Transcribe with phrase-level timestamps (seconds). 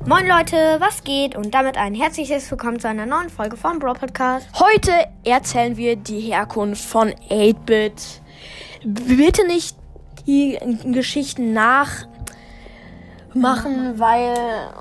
[0.00, 1.36] Moin Leute, was geht?
[1.36, 4.48] Und damit ein herzliches Willkommen zu einer neuen Folge vom Bro Podcast.
[4.58, 4.90] Heute
[5.24, 8.20] erzählen wir die Herkunft von 8-Bit.
[8.84, 9.76] Bitte nicht
[10.26, 10.58] die
[10.92, 12.08] Geschichten nachmachen,
[14.00, 14.34] weil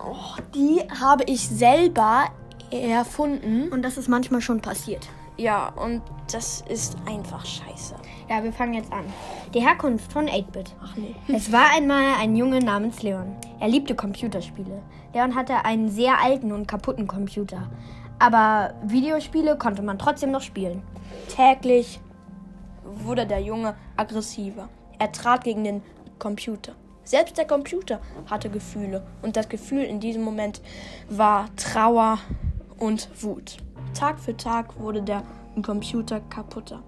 [0.07, 2.25] oh, die habe ich selber
[2.71, 3.69] erfunden.
[3.69, 5.07] Und das ist manchmal schon passiert.
[5.37, 6.01] Ja, und
[6.31, 7.95] das ist einfach scheiße.
[8.29, 9.05] Ja, wir fangen jetzt an.
[9.53, 10.75] Die Herkunft von 8-Bit.
[10.83, 11.15] Ach nee.
[11.35, 13.35] Es war einmal ein Junge namens Leon.
[13.59, 14.81] Er liebte Computerspiele.
[15.13, 17.69] Leon hatte einen sehr alten und kaputten Computer.
[18.19, 20.83] Aber Videospiele konnte man trotzdem noch spielen.
[21.35, 21.99] Täglich
[22.83, 24.69] wurde der Junge aggressiver.
[24.99, 25.81] Er trat gegen den
[26.19, 26.73] Computer.
[27.03, 30.61] Selbst der Computer hatte Gefühle und das Gefühl in diesem Moment
[31.09, 32.19] war Trauer
[32.77, 33.57] und Wut.
[33.93, 35.23] Tag für Tag wurde der
[35.61, 36.81] Computer kaputter.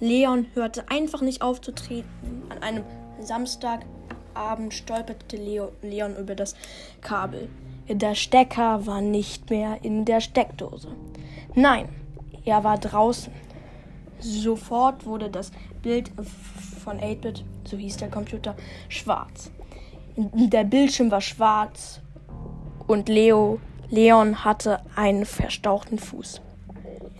[0.00, 2.42] Leon hörte einfach nicht auf zu treten.
[2.48, 2.84] An einem
[3.20, 6.54] Samstagabend stolperte Leo, Leon über das
[7.00, 7.48] Kabel.
[7.88, 10.88] Der Stecker war nicht mehr in der Steckdose.
[11.54, 11.88] Nein,
[12.44, 13.32] er war draußen.
[14.18, 15.50] Sofort wurde das
[15.82, 16.10] Bild
[16.84, 18.54] von 8-Bit, so hieß der Computer,
[18.88, 19.50] schwarz.
[20.16, 22.00] Der Bildschirm war schwarz
[22.86, 26.42] und Leo, Leon hatte einen verstauchten Fuß.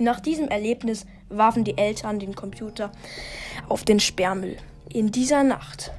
[0.00, 2.90] Nach diesem Erlebnis warfen die Eltern den Computer
[3.68, 4.56] auf den Sperrmüll.
[4.88, 5.92] In dieser Nacht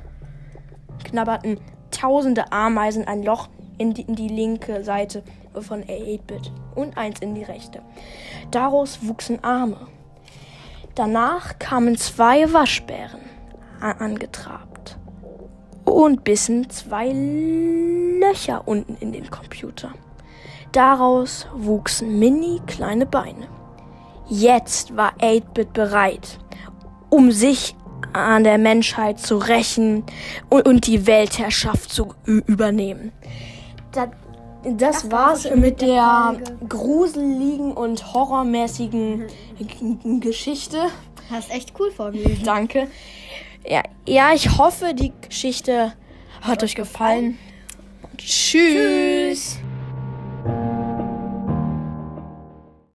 [1.03, 1.59] knabberten
[1.91, 5.21] tausende Ameisen ein Loch in die, in die linke Seite
[5.53, 7.83] von 8-Bit und eins in die rechte.
[8.49, 9.85] Daraus wuchsen Arme.
[10.95, 13.21] Danach kamen zwei Waschbären
[13.79, 14.97] angetrabt
[15.85, 17.11] und bissen zwei
[18.19, 19.93] Löcher unten in den Computer.
[20.71, 23.60] Daraus wuchsen mini kleine Beine.
[24.33, 26.39] Jetzt war 8-Bit bereit,
[27.09, 27.75] um sich
[28.13, 30.05] an der Menschheit zu rächen
[30.49, 33.11] und, und die Weltherrschaft zu übernehmen.
[33.91, 34.07] Das,
[34.63, 36.37] das, das war's war mit der
[36.69, 39.27] gruseligen und horrormäßigen
[39.59, 40.21] mhm.
[40.21, 40.77] Geschichte.
[41.29, 42.45] Hast echt cool vorgelesen.
[42.45, 42.87] Danke.
[43.67, 45.91] Ja, ja, ich hoffe, die Geschichte
[46.39, 47.37] hat, hat euch gefallen.
[47.37, 48.17] gefallen.
[48.17, 48.73] Tschüss.
[48.73, 49.10] Tschüss.